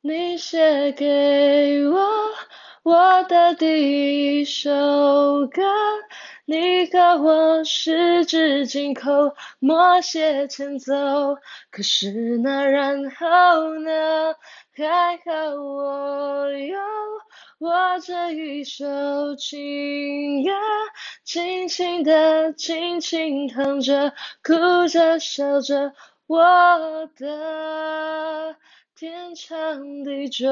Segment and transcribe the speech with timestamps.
[0.00, 1.98] 你写给我
[2.84, 4.70] 我的第一首
[5.48, 5.60] 歌，
[6.44, 10.94] 你和我十指紧扣，默写前奏。
[11.72, 14.34] 可是那然后呢？
[14.76, 16.78] 还好我有
[17.58, 20.50] 我这一首情歌，
[21.24, 24.12] 轻轻的，轻轻哼着，
[24.44, 25.92] 哭着笑着，
[26.28, 27.26] 我的
[28.98, 30.48] 天长地久。